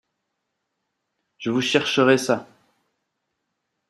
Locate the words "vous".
1.51-1.61